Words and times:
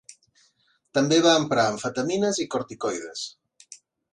També 0.99 1.19
va 1.27 1.35
emprar 1.41 1.65
amfetamines 1.73 2.41
i 2.47 2.49
corticoides. 2.55 3.27